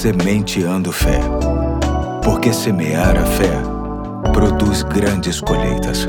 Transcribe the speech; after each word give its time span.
Sementeando 0.00 0.90
Fé. 0.92 1.20
Porque 2.24 2.54
semear 2.54 3.18
a 3.18 3.26
fé 3.26 3.52
produz 4.32 4.82
grandes 4.82 5.42
colheitas. 5.42 6.06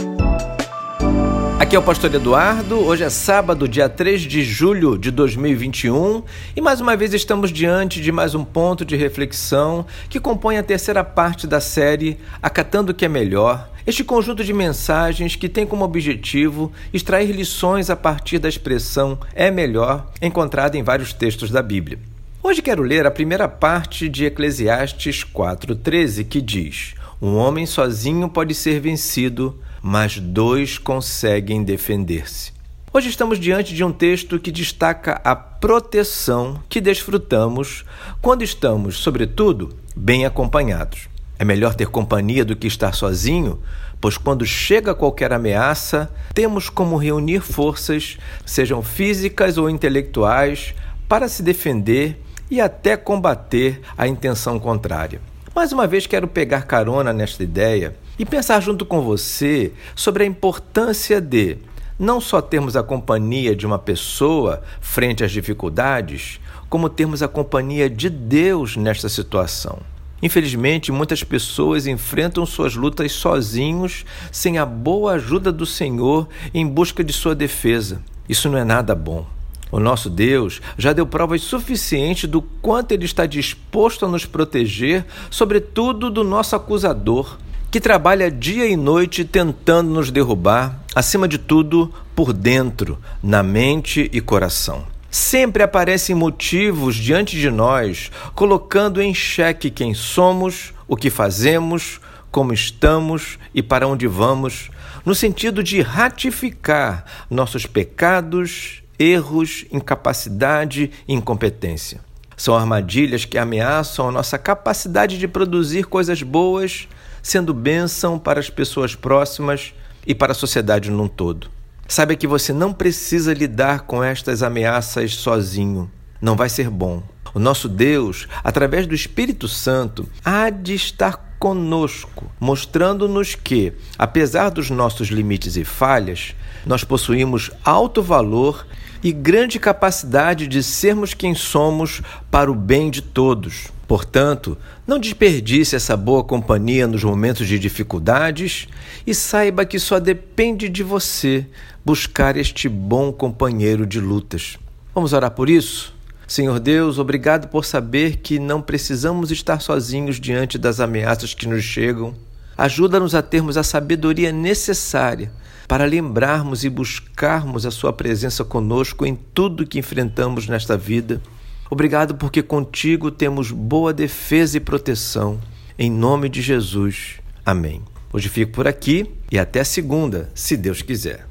Aqui 1.60 1.76
é 1.76 1.80
o 1.80 1.84
Pastor 1.84 2.16
Eduardo. 2.16 2.80
Hoje 2.80 3.04
é 3.04 3.10
sábado, 3.10 3.68
dia 3.68 3.90
3 3.90 4.22
de 4.22 4.46
julho 4.46 4.98
de 4.98 5.12
2021, 5.12 6.24
e 6.56 6.62
mais 6.62 6.80
uma 6.80 6.96
vez 6.96 7.14
estamos 7.14 7.52
diante 7.52 8.00
de 8.00 8.14
mais 8.14 8.34
um 8.34 8.46
ponto 8.46 8.86
de 8.86 8.96
reflexão 8.96 9.86
que 10.10 10.22
compõe 10.22 10.58
a 10.58 10.64
terceira 10.64 11.04
parte 11.04 11.46
da 11.46 11.60
série 11.60 12.18
Acatando 12.42 12.94
o 12.94 12.96
que 12.96 13.04
é 13.04 13.10
Melhor. 13.10 13.70
Este 13.86 14.06
conjunto 14.06 14.42
de 14.42 14.54
mensagens 14.54 15.36
que 15.36 15.50
tem 15.50 15.68
como 15.68 15.84
objetivo 15.84 16.72
extrair 16.94 17.34
lições 17.34 17.90
a 17.90 17.98
partir 17.98 18.40
da 18.40 18.48
expressão 18.48 19.20
é 19.34 19.52
melhor 19.52 20.10
encontrada 20.22 20.78
em 20.78 20.82
vários 20.82 21.12
textos 21.12 21.52
da 21.52 21.62
Bíblia. 21.62 22.11
Hoje 22.44 22.60
quero 22.60 22.82
ler 22.82 23.06
a 23.06 23.12
primeira 23.12 23.48
parte 23.48 24.10
de 24.10 24.26
Eclesiastes 24.26 25.24
4,13, 25.24 26.26
que 26.28 26.42
diz: 26.42 26.96
Um 27.22 27.36
homem 27.36 27.68
sozinho 27.68 28.28
pode 28.28 28.56
ser 28.56 28.80
vencido, 28.80 29.60
mas 29.80 30.18
dois 30.18 30.80
conseguem 30.80 31.64
defender-se. 31.64 32.52
Hoje 32.92 33.10
estamos 33.10 33.40
diante 33.40 33.76
de 33.76 33.84
um 33.84 33.92
texto 33.92 34.40
que 34.40 34.52
destaca 34.52 35.22
a 35.24 35.36
proteção 35.36 36.60
que 36.68 36.82
desfrutamos 36.82 37.86
quando 38.20 38.44
estamos, 38.44 38.98
sobretudo, 38.98 39.78
bem 39.96 40.26
acompanhados. 40.26 41.10
É 41.38 41.46
melhor 41.46 41.76
ter 41.76 41.90
companhia 41.90 42.44
do 42.44 42.56
que 42.56 42.66
estar 42.66 42.96
sozinho, 42.96 43.62
pois 44.02 44.18
quando 44.18 44.48
chega 44.48 44.96
qualquer 44.96 45.32
ameaça, 45.32 46.12
temos 46.34 46.72
como 46.72 46.98
reunir 46.98 47.42
forças, 47.42 48.18
sejam 48.44 48.82
físicas 48.82 49.60
ou 49.60 49.70
intelectuais, 49.70 50.74
para 51.08 51.28
se 51.28 51.44
defender 51.44 52.18
e 52.52 52.60
até 52.60 52.98
combater 52.98 53.80
a 53.98 54.06
intenção 54.06 54.60
contrária. 54.60 55.22
Mais 55.56 55.72
uma 55.72 55.88
vez, 55.88 56.06
quero 56.06 56.28
pegar 56.28 56.64
carona 56.64 57.14
nesta 57.14 57.42
ideia 57.42 57.96
e 58.20 58.26
pensar 58.26 58.60
junto 58.60 58.86
com 58.86 59.02
você 59.02 59.72
sobre 59.96 60.24
a 60.24 60.28
importância 60.28 61.22
de 61.22 61.58
não 61.98 62.20
só 62.20 62.42
termos 62.42 62.76
a 62.76 62.84
companhia 62.84 63.56
de 63.56 63.66
uma 63.66 63.80
pessoa 63.80 64.62
frente 64.82 65.24
às 65.24 65.32
dificuldades, 65.32 66.42
como 66.70 66.90
termos 66.90 67.24
a 67.24 67.28
companhia 67.28 67.90
de 67.90 68.10
Deus 68.10 68.76
nesta 68.76 69.08
situação. 69.08 69.80
Infelizmente, 70.22 70.92
muitas 70.92 71.24
pessoas 71.24 71.88
enfrentam 71.88 72.46
suas 72.46 72.76
lutas 72.76 73.12
sozinhos, 73.12 74.06
sem 74.32 74.58
a 74.58 74.66
boa 74.66 75.14
ajuda 75.14 75.52
do 75.52 75.66
Senhor 75.66 76.28
em 76.54 76.66
busca 76.66 77.04
de 77.04 77.14
sua 77.14 77.34
defesa. 77.34 78.02
Isso 78.30 78.50
não 78.50 78.58
é 78.58 78.64
nada 78.64 78.94
bom. 78.94 79.26
O 79.72 79.80
nosso 79.80 80.10
Deus 80.10 80.62
já 80.78 80.92
deu 80.92 81.08
provas 81.08 81.42
suficientes 81.42 82.30
do 82.30 82.42
quanto 82.42 82.92
Ele 82.92 83.06
está 83.06 83.26
disposto 83.26 84.06
a 84.06 84.10
nos 84.10 84.26
proteger, 84.26 85.06
sobretudo 85.30 86.10
do 86.10 86.24
nosso 86.24 86.56
acusador, 86.56 87.38
que 87.72 87.80
trabalha 87.80 88.30
dia 88.30 88.68
e 88.68 88.76
noite 88.76 89.24
tentando 89.24 89.90
nos 89.90 90.12
derrubar, 90.12 90.84
acima 90.94 91.26
de 91.26 91.38
tudo, 91.38 91.92
por 92.14 92.34
dentro, 92.34 93.00
na 93.24 93.42
mente 93.42 94.10
e 94.12 94.20
coração. 94.20 94.86
Sempre 95.10 95.64
aparecem 95.64 96.14
motivos 96.14 96.96
diante 96.96 97.38
de 97.40 97.50
nós, 97.50 98.12
colocando 98.36 99.02
em 99.02 99.14
xeque 99.14 99.70
quem 99.70 99.94
somos, 99.94 100.74
o 100.86 100.98
que 100.98 101.10
fazemos, 101.10 102.02
como 102.30 102.54
estamos 102.54 103.40
e 103.54 103.64
para 103.64 103.88
onde 103.88 104.06
vamos, 104.06 104.70
no 105.06 105.16
sentido 105.16 105.64
de 105.64 105.82
ratificar 105.82 107.06
nossos 107.30 107.66
pecados 107.66 108.81
erros, 109.02 109.66
incapacidade 109.72 110.92
e 111.08 111.14
incompetência. 111.14 112.00
São 112.38 112.56
armadilhas 112.56 113.26
que 113.26 113.38
ameaçam 113.38 114.08
a 114.08 114.12
nossa 114.12 114.38
capacidade 114.38 115.18
de 115.18 115.28
produzir 115.28 115.86
coisas 115.86 116.22
boas, 116.22 116.88
sendo 117.22 117.54
bênção 117.54 118.20
para 118.20 118.40
as 118.40 118.50
pessoas 118.50 118.94
próximas 118.94 119.74
e 120.06 120.14
para 120.14 120.34
a 120.34 120.36
sociedade 120.36 120.92
num 120.92 121.08
todo. 121.08 121.50
Saiba 121.88 122.16
que 122.16 122.28
você 122.28 122.54
não 122.54 122.72
precisa 122.72 123.34
lidar 123.34 123.82
com 123.82 124.04
estas 124.04 124.44
ameaças 124.44 125.16
sozinho. 125.16 125.92
Não 126.22 126.36
vai 126.36 126.48
ser 126.48 126.70
bom. 126.70 127.04
O 127.34 127.40
nosso 127.40 127.68
Deus, 127.68 128.28
através 128.44 128.86
do 128.86 128.94
Espírito 128.94 129.48
Santo, 129.48 130.08
há 130.24 130.50
de 130.50 130.76
estar 130.76 131.36
conosco, 131.40 132.32
mostrando-nos 132.40 133.34
que, 133.34 133.74
apesar 133.98 134.50
dos 134.50 134.70
nossos 134.70 135.08
limites 135.08 135.58
e 135.58 135.64
falhas, 135.64 136.36
nós 136.66 136.84
possuímos 136.84 137.50
alto 137.64 138.04
valor 138.04 138.66
e 139.04 139.12
grande 139.12 139.60
capacidade 139.60 140.48
de 140.48 140.62
sermos 140.62 141.14
quem 141.14 141.34
somos 141.34 142.02
para 142.30 142.52
o 142.52 142.56
bem 142.56 142.90
de 142.90 143.02
todos. 143.02 143.68
Portanto, 143.88 144.58
não 144.88 145.00
desperdice 145.00 145.76
essa 145.76 145.98
boa 145.98 146.24
companhia 146.24 146.88
nos 146.88 147.04
momentos 147.04 147.48
de 147.48 147.60
dificuldades 147.60 148.68
e 149.06 149.14
saiba 149.14 149.66
que 149.66 149.78
só 149.78 150.00
depende 150.00 150.70
de 150.70 150.82
você 150.82 151.46
buscar 151.84 152.38
este 152.38 152.70
bom 152.70 153.12
companheiro 153.12 153.86
de 153.86 154.00
lutas. 154.00 154.58
Vamos 154.96 155.12
orar 155.12 155.32
por 155.32 155.50
isso? 155.50 155.94
Senhor 156.26 156.62
Deus, 156.62 156.98
obrigado 156.98 157.50
por 157.50 157.66
saber 157.66 158.18
que 158.18 158.40
não 158.40 158.62
precisamos 158.62 159.32
estar 159.32 159.60
sozinhos 159.60 160.18
diante 160.18 160.58
das 160.58 160.80
ameaças 160.80 161.34
que 161.34 161.46
nos 161.46 161.62
chegam. 161.62 162.16
Ajuda-nos 162.58 163.16
a 163.16 163.22
termos 163.22 163.58
a 163.58 163.64
sabedoria 163.64 164.32
necessária 164.32 165.32
para 165.68 165.86
lembrarmos 165.86 166.64
e 166.64 166.70
buscarmos 166.70 167.66
a 167.66 167.72
Sua 167.72 167.94
presença 167.94 168.44
conosco 168.44 169.06
em 169.06 169.16
tudo 169.16 169.66
que 169.66 169.80
enfrentamos 169.80 170.48
nesta 170.48 170.76
vida. 170.78 171.22
Obrigado 171.70 172.16
porque 172.16 172.44
contigo 172.44 173.10
temos 173.10 173.52
boa 173.52 173.94
defesa 173.94 174.58
e 174.58 174.60
proteção. 174.60 175.40
Em 175.80 175.90
nome 175.90 176.28
de 176.28 176.42
Jesus. 176.42 177.22
Amém. 177.46 177.82
Hoje 178.12 178.28
fico 178.28 178.52
por 178.52 178.68
aqui 178.68 179.10
e 179.32 179.40
até 179.40 179.64
segunda, 179.64 180.30
se 180.36 180.58
Deus 180.58 180.82
quiser. 180.82 181.26